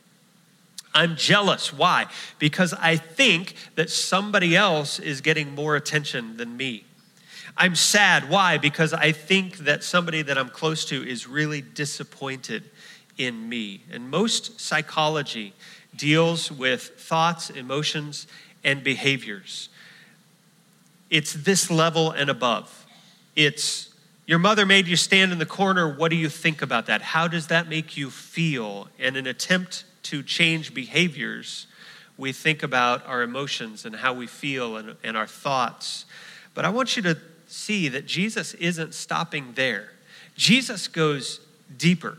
[0.95, 1.73] I'm jealous.
[1.73, 2.07] Why?
[2.39, 6.85] Because I think that somebody else is getting more attention than me.
[7.57, 8.29] I'm sad.
[8.29, 8.59] Why?
[8.59, 12.65] Because I think that somebody that I'm close to is really disappointed
[13.19, 13.83] in me.
[13.91, 15.55] And most psychology
[15.95, 18.27] deals with thoughts, emotions,
[18.65, 19.69] and behaviors.
[21.11, 22.87] It's this level and above.
[23.37, 23.92] It's
[24.33, 25.95] your mother made you stand in the corner.
[25.95, 27.03] What do you think about that?
[27.03, 28.89] How does that make you feel?
[28.99, 31.67] In an attempt to change behaviors,
[32.17, 36.07] we think about our emotions and how we feel and, and our thoughts.
[36.55, 39.91] But I want you to see that Jesus isn't stopping there.
[40.35, 41.41] Jesus goes
[41.77, 42.17] deeper.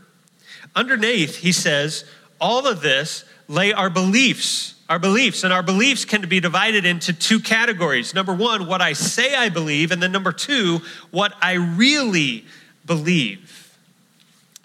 [0.76, 2.04] Underneath, he says,
[2.40, 5.44] all of this lay our beliefs our beliefs.
[5.44, 8.14] And our beliefs can be divided into two categories.
[8.14, 12.44] Number one, what I say I believe, and then number two, what I really
[12.84, 13.76] believe.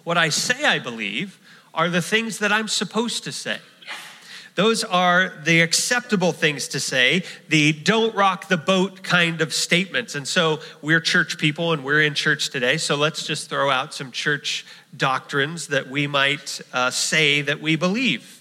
[0.03, 1.39] What I say I believe
[1.73, 3.59] are the things that I'm supposed to say.
[4.55, 10.15] Those are the acceptable things to say, the don't rock the boat kind of statements.
[10.15, 12.75] And so we're church people and we're in church today.
[12.75, 14.65] So let's just throw out some church
[14.97, 18.38] doctrines that we might uh, say that we believe.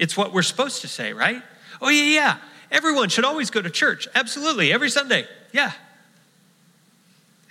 [0.00, 1.42] It's what we're supposed to say, right?
[1.82, 2.36] Oh, yeah, yeah.
[2.70, 4.08] Everyone should always go to church.
[4.14, 4.72] Absolutely.
[4.72, 5.26] Every Sunday.
[5.52, 5.72] Yeah.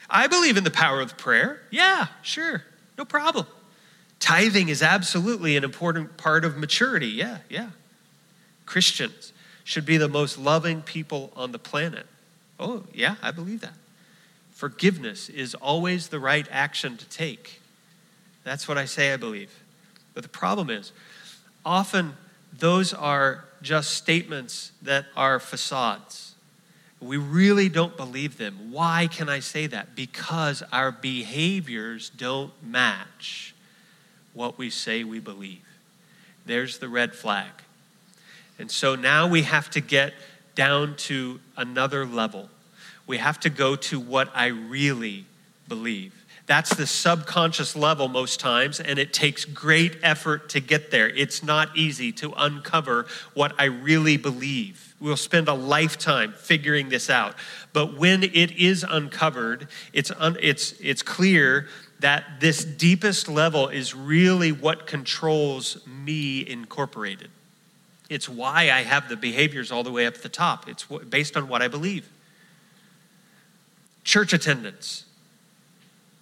[0.10, 1.62] I believe in the power of prayer.
[1.70, 2.64] Yeah, sure.
[2.98, 3.46] No problem.
[4.20, 7.10] Tithing is absolutely an important part of maturity.
[7.10, 7.70] Yeah, yeah.
[8.66, 9.32] Christians
[9.64, 12.08] should be the most loving people on the planet.
[12.60, 13.76] Oh, yeah, I believe that.
[14.52, 17.62] Forgiveness is always the right action to take.
[18.44, 19.52] That's what I say I believe.
[20.16, 20.92] But the problem is,
[21.64, 22.16] often
[22.58, 26.36] those are just statements that are facades.
[27.02, 28.72] We really don't believe them.
[28.72, 29.96] Why can I say that?
[29.96, 33.56] Because our behaviors don't match
[34.34, 35.66] what we say we believe.
[36.46, 37.52] There's the red flag.
[38.58, 40.14] And so now we have to get
[40.56, 42.50] down to another level.
[43.08, 45.26] We have to go to what I really
[45.68, 46.19] believe.
[46.50, 51.08] That's the subconscious level most times, and it takes great effort to get there.
[51.08, 54.96] It's not easy to uncover what I really believe.
[55.00, 57.36] We'll spend a lifetime figuring this out.
[57.72, 61.68] But when it is uncovered, it's, un, it's, it's clear
[62.00, 67.30] that this deepest level is really what controls me incorporated.
[68.10, 70.68] It's why I have the behaviors all the way up the top.
[70.68, 72.10] It's based on what I believe.
[74.04, 75.06] Church attendance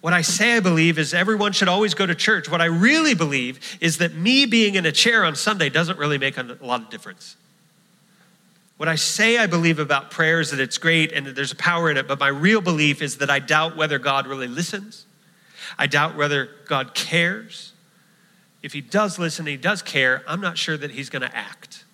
[0.00, 2.48] what I say I believe is everyone should always go to church.
[2.48, 6.18] What I really believe is that me being in a chair on Sunday doesn't really
[6.18, 7.36] make a lot of difference.
[8.76, 11.56] What I say I believe about prayer is that it's great and that there's a
[11.56, 15.04] power in it, but my real belief is that I doubt whether God really listens.
[15.76, 17.72] I doubt whether God cares.
[18.62, 21.84] If He does listen, He does care, I'm not sure that He's going to act.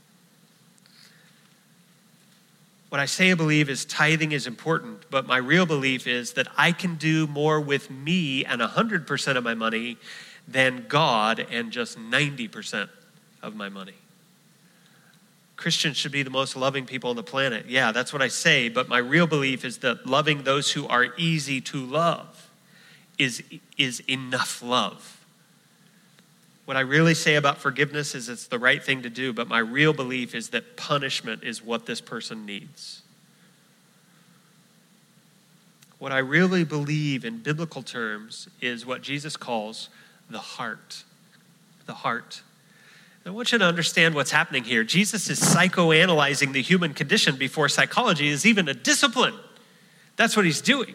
[2.95, 6.47] What I say I believe is tithing is important, but my real belief is that
[6.57, 9.97] I can do more with me and 100% of my money
[10.47, 12.89] than God and just 90%
[13.43, 13.97] of my money.
[15.57, 17.67] Christians should be the most loving people on the planet.
[17.67, 21.09] Yeah, that's what I say, but my real belief is that loving those who are
[21.17, 22.49] easy to love
[23.19, 23.43] is,
[23.77, 25.24] is enough love.
[26.65, 29.59] What I really say about forgiveness is it's the right thing to do, but my
[29.59, 33.03] real belief is that punishment is what this person needs.
[35.99, 39.91] What I really believe in biblical terms is what Jesus calls
[40.31, 41.05] the heart.
[41.87, 42.43] The heart.
[43.27, 44.85] I want you to understand what's happening here.
[44.85, 49.35] Jesus is psychoanalyzing the human condition before psychology is even a discipline.
[50.17, 50.95] That's what he's doing.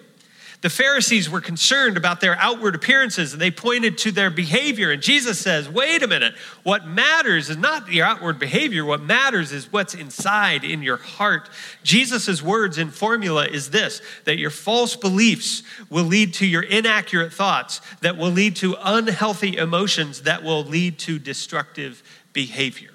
[0.62, 4.92] The Pharisees were concerned about their outward appearances and they pointed to their behavior.
[4.92, 9.54] And Jesus says, wait a minute, what matters is not your outward behavior, what matters
[9.54, 11.50] is what's inside in your heart.
[11.84, 17.32] Jesus' words in formula is this that your false beliefs will lead to your inaccurate
[17.32, 22.92] thoughts, that will lead to unhealthy emotions, that will lead to destructive behavior.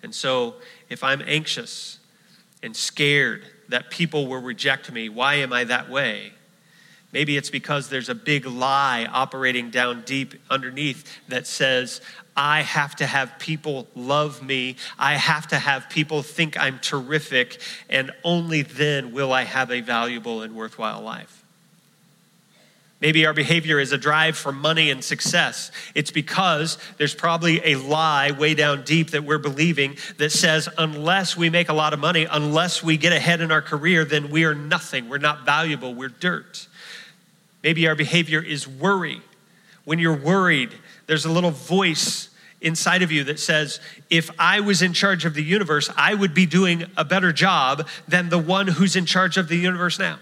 [0.00, 0.56] And so,
[0.88, 1.98] if I'm anxious
[2.62, 5.08] and scared that people will reject me.
[5.08, 6.32] Why am I that way?
[7.10, 12.00] Maybe it's because there's a big lie operating down deep underneath that says,
[12.34, 14.76] I have to have people love me.
[14.98, 19.82] I have to have people think I'm terrific, and only then will I have a
[19.82, 21.41] valuable and worthwhile life.
[23.02, 25.72] Maybe our behavior is a drive for money and success.
[25.92, 31.36] It's because there's probably a lie way down deep that we're believing that says, unless
[31.36, 34.44] we make a lot of money, unless we get ahead in our career, then we
[34.44, 35.08] are nothing.
[35.08, 35.92] We're not valuable.
[35.92, 36.68] We're dirt.
[37.64, 39.20] Maybe our behavior is worry.
[39.84, 40.72] When you're worried,
[41.08, 42.28] there's a little voice
[42.60, 46.34] inside of you that says, if I was in charge of the universe, I would
[46.34, 50.20] be doing a better job than the one who's in charge of the universe now.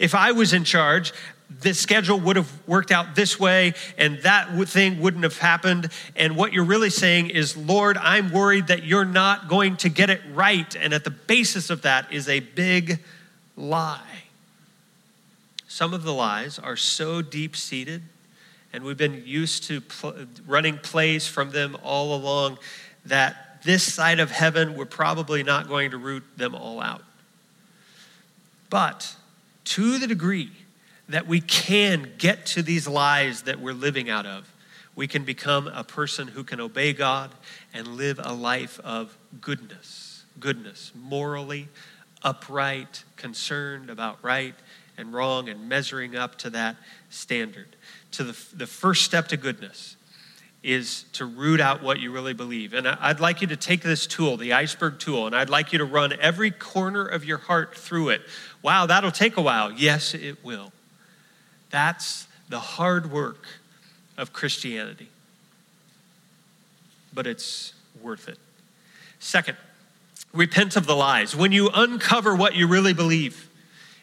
[0.00, 1.12] If I was in charge,
[1.50, 5.90] this schedule would have worked out this way and that thing wouldn't have happened.
[6.14, 10.10] And what you're really saying is, Lord, I'm worried that you're not going to get
[10.10, 10.74] it right.
[10.76, 13.00] And at the basis of that is a big
[13.56, 14.00] lie.
[15.66, 18.02] Some of the lies are so deep seated,
[18.72, 22.58] and we've been used to pl- running plays from them all along,
[23.06, 27.02] that this side of heaven, we're probably not going to root them all out.
[28.68, 29.14] But
[29.64, 30.50] to the degree
[31.10, 34.52] that we can get to these lies that we're living out of,
[34.94, 37.30] we can become a person who can obey God
[37.72, 41.68] and live a life of goodness, goodness, morally
[42.22, 44.54] upright, concerned about right
[44.96, 46.76] and wrong, and measuring up to that
[47.08, 47.76] standard.
[48.12, 49.96] To the, the first step to goodness
[50.62, 52.74] is to root out what you really believe.
[52.74, 55.78] And I'd like you to take this tool, the iceberg tool, and I'd like you
[55.78, 58.20] to run every corner of your heart through it.
[58.60, 59.72] Wow, that'll take a while.
[59.72, 60.70] Yes, it will.
[61.70, 63.46] That's the hard work
[64.16, 65.08] of Christianity.
[67.12, 68.38] But it's worth it.
[69.18, 69.56] Second,
[70.32, 71.34] repent of the lies.
[71.34, 73.48] When you uncover what you really believe,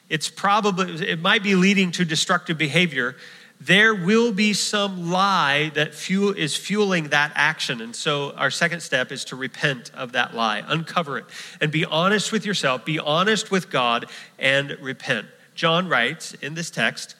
[0.10, 3.16] it's probably it might be leading to destructive behavior
[3.60, 7.82] there will be some lie that fuel, is fueling that action.
[7.82, 11.26] And so, our second step is to repent of that lie, uncover it,
[11.60, 14.06] and be honest with yourself, be honest with God,
[14.38, 15.28] and repent.
[15.56, 17.16] John writes in this text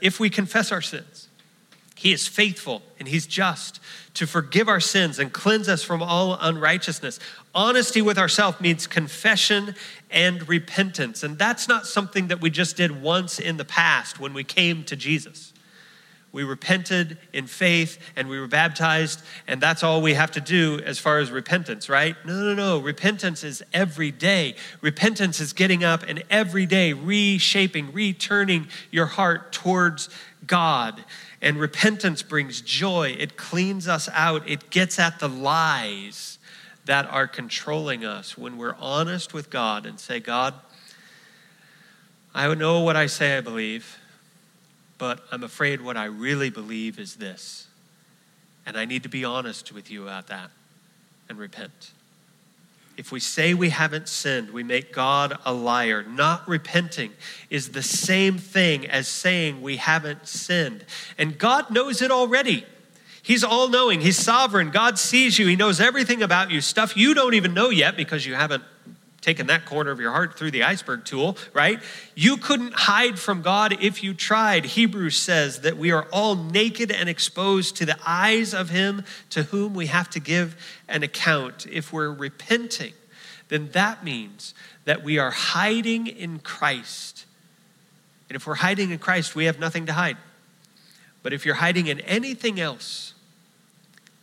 [0.00, 1.28] if we confess our sins,
[1.96, 3.80] he is faithful and he's just
[4.14, 7.18] to forgive our sins and cleanse us from all unrighteousness.
[7.54, 9.74] Honesty with ourselves means confession
[10.10, 11.22] and repentance.
[11.22, 14.84] And that's not something that we just did once in the past when we came
[14.84, 15.53] to Jesus.
[16.34, 20.80] We repented in faith and we were baptized, and that's all we have to do
[20.84, 22.16] as far as repentance, right?
[22.26, 22.78] No, no, no.
[22.80, 24.56] Repentance is every day.
[24.80, 30.08] Repentance is getting up and every day reshaping, returning your heart towards
[30.44, 31.04] God.
[31.40, 36.40] And repentance brings joy, it cleans us out, it gets at the lies
[36.84, 40.54] that are controlling us when we're honest with God and say, God,
[42.34, 44.00] I know what I say I believe,
[45.04, 47.66] but I'm afraid what I really believe is this.
[48.64, 50.48] And I need to be honest with you about that
[51.28, 51.90] and repent.
[52.96, 56.02] If we say we haven't sinned, we make God a liar.
[56.02, 57.12] Not repenting
[57.50, 60.86] is the same thing as saying we haven't sinned.
[61.18, 62.64] And God knows it already.
[63.22, 64.70] He's all knowing, He's sovereign.
[64.70, 68.24] God sees you, He knows everything about you, stuff you don't even know yet because
[68.24, 68.64] you haven't
[69.24, 71.80] taken that corner of your heart through the iceberg tool, right?
[72.14, 74.66] You couldn't hide from God if you tried.
[74.66, 79.44] Hebrews says that we are all naked and exposed to the eyes of Him to
[79.44, 80.56] whom we have to give
[80.88, 81.66] an account.
[81.66, 82.92] If we're repenting,
[83.48, 84.52] then that means
[84.84, 87.24] that we are hiding in Christ.
[88.28, 90.18] And if we're hiding in Christ, we have nothing to hide.
[91.22, 93.14] But if you're hiding in anything else,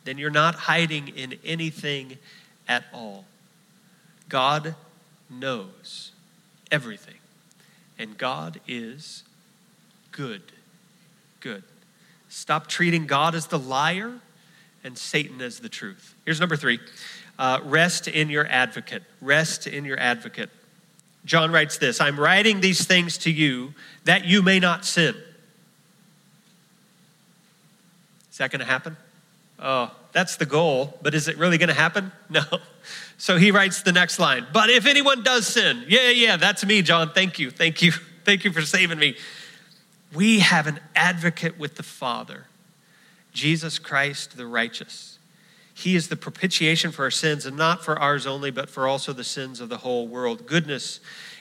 [0.04, 2.20] then you're not hiding in anything
[2.68, 3.26] at all.
[4.30, 4.76] God
[5.32, 6.12] knows
[6.72, 7.16] everything.
[7.98, 9.24] And God is
[10.12, 10.42] good.
[11.40, 11.64] Good.
[12.30, 14.20] Stop treating God as the liar
[14.84, 16.16] and Satan as the truth.
[16.26, 16.80] Here's number three
[17.40, 19.04] uh, rest in your advocate.
[19.22, 20.50] Rest in your advocate.
[21.26, 23.74] John writes this I'm writing these things to you
[24.06, 25.16] that you may not sin.
[28.32, 28.98] Is that going to happen?
[29.60, 32.12] Oh, that's the goal, but is it really going to happen?
[32.30, 32.44] No.
[33.18, 34.48] So he writes the next line.
[34.52, 37.12] But if anyone does sin, yeah, yeah, that's me, John.
[37.12, 37.52] Thank you.
[37.52, 37.92] Thank you.
[38.26, 39.16] Thank you for saving me.
[40.14, 42.46] We have an advocate with the Father,
[43.32, 45.20] Jesus Christ the righteous.
[45.74, 49.14] He is the propitiation for our sins, and not for ours only, but for also
[49.14, 50.48] the sins of the whole world.
[50.48, 51.00] Goodness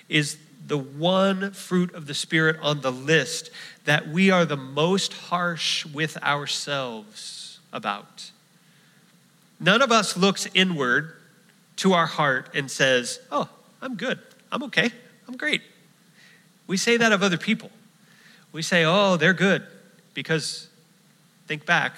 [0.08, 3.50] is the one fruit of the Spirit on the list
[3.84, 8.30] that we are the most harsh with ourselves about.
[9.60, 11.12] None of us looks inward
[11.76, 13.48] to our heart and says, Oh,
[13.82, 14.18] I'm good.
[14.50, 14.90] I'm okay.
[15.28, 15.62] I'm great.
[16.66, 17.70] We say that of other people.
[18.52, 19.66] We say, Oh, they're good.
[20.14, 20.68] Because
[21.46, 21.94] think back,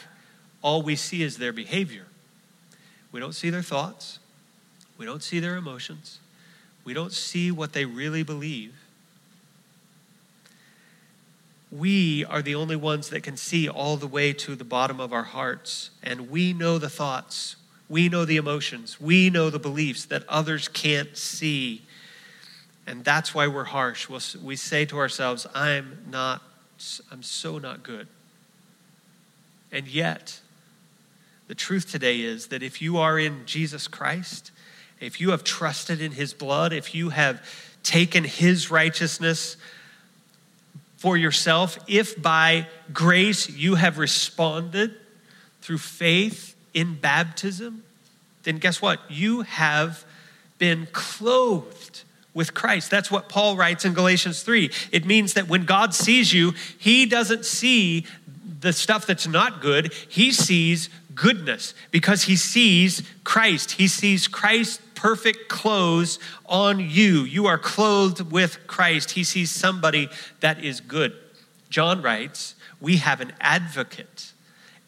[0.61, 2.07] all we see is their behavior.
[3.12, 4.18] We don't see their thoughts,
[4.96, 6.18] we don't see their emotions,
[6.85, 8.75] we don't see what they really believe.
[11.73, 15.11] We are the only ones that can see all the way to the bottom of
[15.13, 17.57] our hearts, and we know the thoughts,
[17.89, 21.83] we know the emotions, we know the beliefs that others can't see.
[22.87, 24.07] And that's why we're harsh.
[24.07, 26.43] We'll, we say to ourselves, I'm not,
[27.11, 28.07] I'm so not good.
[29.71, 30.41] And yet,
[31.49, 34.51] the truth today is that if you are in Jesus Christ,
[35.01, 37.43] if you have trusted in his blood, if you have
[37.83, 39.57] taken his righteousness
[41.03, 44.95] for yourself, if by grace you have responded
[45.61, 47.83] through faith in baptism,
[48.45, 49.01] then guess what?
[49.11, 50.05] You have
[50.59, 52.88] been clothed with Christ.
[52.88, 54.71] That's what Paul writes in Galatians 3.
[54.93, 58.07] It means that when God sees you, he doesn't see
[58.62, 63.72] the stuff that's not good, he sees goodness because he sees Christ.
[63.72, 67.22] He sees Christ perfect clothes on you.
[67.22, 69.12] You are clothed with Christ.
[69.12, 70.09] He sees somebody
[70.40, 71.12] that is good.
[71.68, 74.33] John writes, We have an advocate.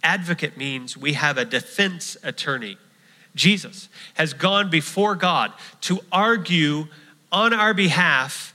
[0.03, 2.79] Advocate means we have a defense attorney.
[3.35, 6.87] Jesus has gone before God to argue
[7.33, 8.55] on our behalf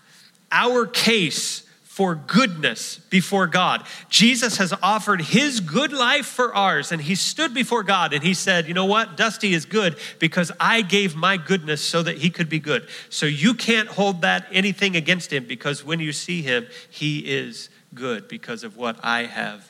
[0.52, 1.64] our case
[2.00, 3.86] for goodness before God.
[4.08, 8.34] Jesus has offered his good life for ours, and he stood before God and he
[8.34, 9.18] said, You know what?
[9.18, 12.88] Dusty is good because I gave my goodness so that he could be good.
[13.10, 17.68] So you can't hold that anything against him because when you see him, he is
[17.94, 19.70] good because of what I have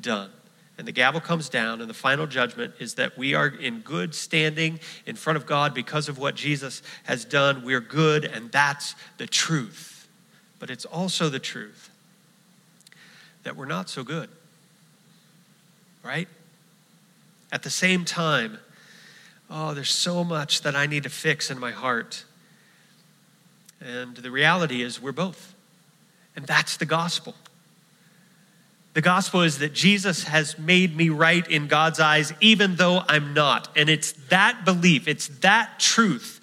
[0.00, 0.30] done.
[0.76, 4.12] And the gavel comes down, and the final judgment is that we are in good
[4.12, 7.62] standing in front of God because of what Jesus has done.
[7.62, 9.89] We're good, and that's the truth
[10.60, 11.90] but it's also the truth
[13.42, 14.28] that we're not so good.
[16.04, 16.28] Right?
[17.50, 18.58] At the same time,
[19.50, 22.24] oh, there's so much that I need to fix in my heart.
[23.80, 25.54] And the reality is, we're both.
[26.36, 27.34] And that's the gospel.
[28.92, 33.34] The gospel is that Jesus has made me right in God's eyes, even though I'm
[33.34, 33.68] not.
[33.76, 36.40] And it's that belief, it's that truth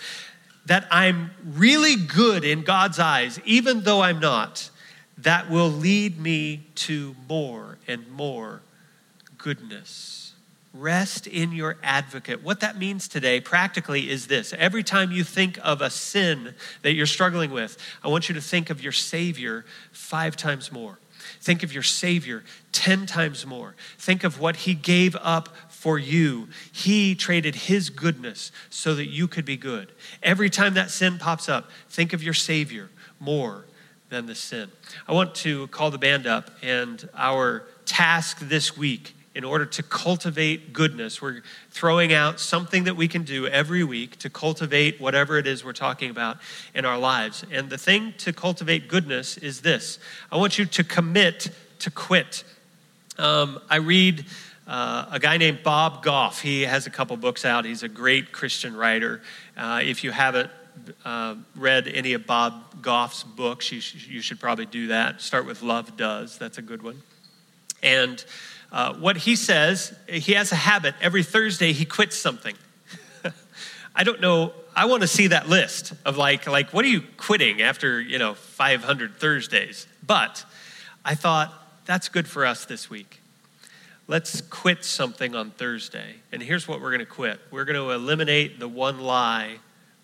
[0.68, 4.70] that I'm really good in God's eyes, even though I'm not,
[5.18, 8.62] that will lead me to more and more
[9.38, 10.34] goodness.
[10.74, 12.44] Rest in your advocate.
[12.44, 16.94] What that means today, practically, is this every time you think of a sin that
[16.94, 21.00] you're struggling with, I want you to think of your Savior five times more.
[21.42, 22.44] Think of your Savior
[22.74, 23.76] 10 times more.
[23.98, 26.50] Think of what He gave up for you.
[26.72, 29.92] He traded His goodness so that you could be good.
[30.24, 33.66] Every time that sin pops up, think of your Savior more
[34.10, 34.72] than the sin.
[35.08, 39.84] I want to call the band up, and our task this week in order to
[39.84, 41.22] cultivate goodness.
[41.22, 45.64] We're throwing out something that we can do every week to cultivate whatever it is
[45.64, 46.38] we're talking about
[46.74, 47.46] in our lives.
[47.52, 50.00] And the thing to cultivate goodness is this
[50.32, 51.50] I want you to commit
[51.80, 52.44] to quit.
[53.20, 54.26] Um, I read.
[54.68, 56.42] Uh, a guy named Bob Goff.
[56.42, 57.64] He has a couple books out.
[57.64, 59.22] He's a great Christian writer.
[59.56, 60.52] Uh, if you haven't
[61.06, 65.22] uh, read any of Bob Goff's books, you, sh- you should probably do that.
[65.22, 67.02] Start with Love Does, that's a good one.
[67.82, 68.24] And
[68.72, 70.96] uh, what he says, he has a habit.
[71.02, 72.56] Every Thursday, he quits something.
[73.96, 74.54] I don't know.
[74.76, 78.20] I want to see that list of like, like, what are you quitting after, you
[78.20, 79.88] know, 500 Thursdays?
[80.06, 80.44] But
[81.06, 81.54] I thought
[81.86, 83.22] that's good for us this week.
[84.10, 86.16] Let's quit something on Thursday.
[86.32, 89.58] And here's what we're going to quit we're going to eliminate the one lie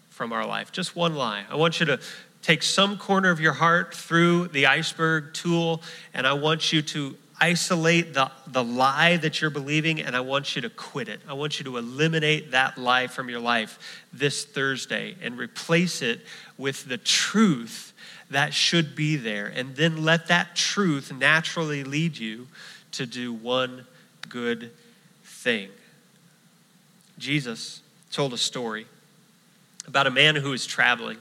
[0.09, 1.45] from our life, just one lie.
[1.49, 1.99] I want you to
[2.41, 5.81] take some corner of your heart through the iceberg tool,
[6.13, 10.55] and I want you to isolate the, the lie that you're believing and I want
[10.55, 11.19] you to quit it.
[11.27, 13.79] I want you to eliminate that lie from your life
[14.13, 16.21] this Thursday and replace it
[16.57, 17.92] with the truth
[18.33, 19.47] that should be there.
[19.47, 22.47] And then let that truth naturally lead you
[22.93, 23.85] to do one
[24.29, 24.71] good
[25.23, 25.69] thing.
[27.17, 27.81] Jesus
[28.11, 28.87] told a story
[29.87, 31.17] about a man who was traveling.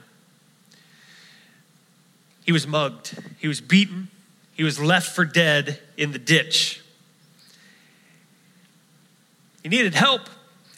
[2.45, 4.09] He was mugged, he was beaten,
[4.53, 6.81] he was left for dead in the ditch.
[9.63, 10.29] He needed help.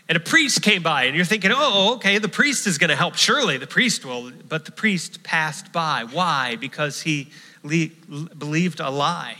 [0.07, 2.95] And a priest came by, and you're thinking, oh, okay, the priest is going to
[2.95, 3.15] help.
[3.15, 4.31] Surely the priest will.
[4.47, 6.05] But the priest passed by.
[6.11, 6.57] Why?
[6.57, 7.29] Because he
[7.63, 7.89] le-
[8.37, 9.37] believed a lie.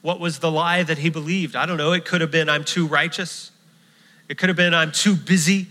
[0.00, 1.56] What was the lie that he believed?
[1.56, 1.92] I don't know.
[1.92, 3.50] It could have been, I'm too righteous.
[4.28, 5.66] It could have been, I'm too busy.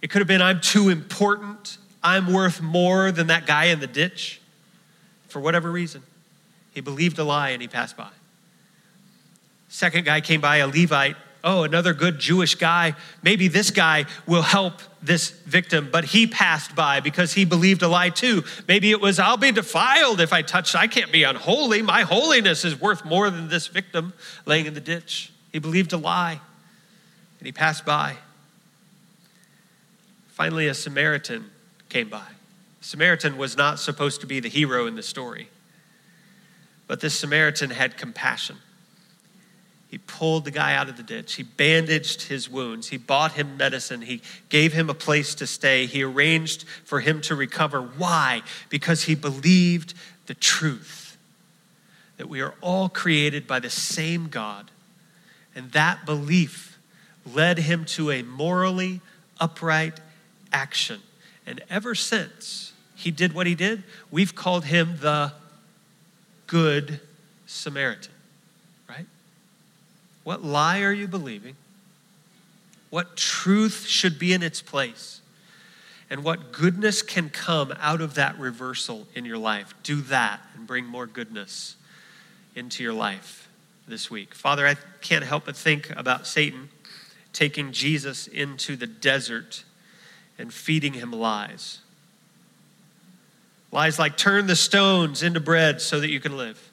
[0.00, 1.76] It could have been, I'm too important.
[2.02, 4.40] I'm worth more than that guy in the ditch.
[5.28, 6.02] For whatever reason.
[6.72, 8.08] He believed a lie and he passed by.
[9.68, 11.16] Second guy came by, a Levite.
[11.46, 12.94] Oh, another good Jewish guy.
[13.22, 17.88] Maybe this guy will help this victim, but he passed by because he believed a
[17.88, 18.44] lie too.
[18.66, 21.82] Maybe it was, I'll be defiled if I touch, I can't be unholy.
[21.82, 24.14] My holiness is worth more than this victim
[24.46, 25.32] laying in the ditch.
[25.52, 26.40] He believed a lie
[27.38, 28.16] and he passed by.
[30.28, 31.50] Finally, a Samaritan
[31.90, 32.26] came by.
[32.80, 35.48] Samaritan was not supposed to be the hero in the story.
[36.86, 38.56] But this Samaritan had compassion.
[39.94, 41.34] He pulled the guy out of the ditch.
[41.34, 42.88] He bandaged his wounds.
[42.88, 44.02] He bought him medicine.
[44.02, 45.86] He gave him a place to stay.
[45.86, 47.80] He arranged for him to recover.
[47.80, 48.42] Why?
[48.70, 49.94] Because he believed
[50.26, 51.16] the truth
[52.16, 54.72] that we are all created by the same God.
[55.54, 56.76] And that belief
[57.24, 59.00] led him to a morally
[59.38, 60.00] upright
[60.52, 61.02] action.
[61.46, 65.34] And ever since he did what he did, we've called him the
[66.48, 66.98] Good
[67.46, 68.13] Samaritan?
[70.24, 71.56] What lie are you believing?
[72.90, 75.20] What truth should be in its place?
[76.10, 79.74] And what goodness can come out of that reversal in your life?
[79.82, 81.76] Do that and bring more goodness
[82.54, 83.48] into your life
[83.86, 84.34] this week.
[84.34, 86.68] Father, I can't help but think about Satan
[87.32, 89.64] taking Jesus into the desert
[90.38, 91.80] and feeding him lies.
[93.72, 96.70] Lies like turn the stones into bread so that you can live.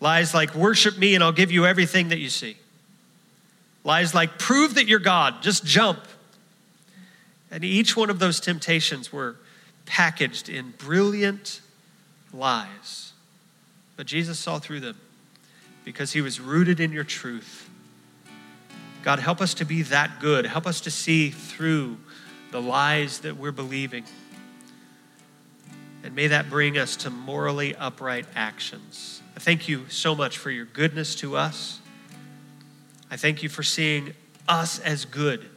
[0.00, 2.56] Lies like worship me and I'll give you everything that you see.
[3.84, 6.00] Lies like prove that you're God, just jump.
[7.50, 9.36] And each one of those temptations were
[9.86, 11.60] packaged in brilliant
[12.32, 13.12] lies.
[13.96, 14.96] But Jesus saw through them
[15.84, 17.68] because he was rooted in your truth.
[19.02, 20.46] God, help us to be that good.
[20.46, 21.98] Help us to see through
[22.50, 24.04] the lies that we're believing
[26.04, 29.22] And may that bring us to morally upright actions.
[29.34, 31.80] I thank you so much for your goodness to us.
[33.10, 34.12] I thank you for seeing
[34.46, 35.48] us as good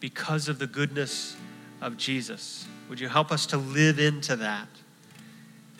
[0.00, 1.36] because of the goodness
[1.80, 2.66] of Jesus.
[2.88, 4.66] Would you help us to live into that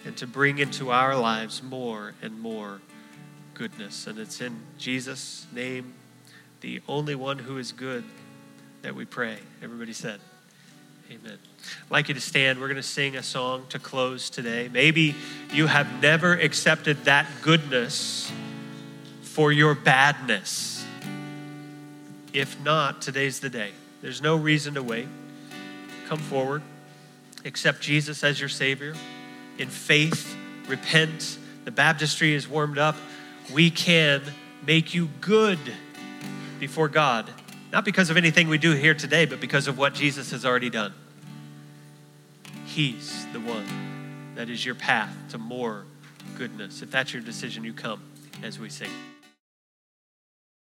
[0.05, 2.81] and to bring into our lives more and more
[3.55, 4.07] goodness?
[4.07, 5.95] And it's in Jesus' name,
[6.61, 8.05] the only one who is good,
[8.83, 9.39] that we pray.
[9.63, 10.21] Everybody said,
[11.13, 11.39] Amen.
[11.85, 12.59] I'd like you to stand.
[12.59, 14.71] We're going to sing a song to close today.
[14.73, 15.15] Maybe
[15.53, 18.33] you have never accepted that goodness
[19.21, 20.83] for your badness.
[22.33, 23.73] If not, today's the day.
[24.01, 25.07] There's no reason to wait.
[26.09, 26.63] Come forward,
[27.45, 28.95] accept Jesus as your Savior.
[29.59, 30.35] In faith,
[30.67, 31.37] repent.
[31.67, 32.97] The baptistry is warmed up.
[33.53, 34.23] We can
[34.67, 35.59] make you good
[36.59, 37.29] before God,
[37.73, 40.69] not because of anything we do here today, but because of what Jesus has already
[40.69, 40.93] done.
[42.67, 45.85] He's the one that is your path to more
[46.37, 46.83] goodness.
[46.83, 48.03] If that's your decision, you come
[48.43, 48.91] as we sing.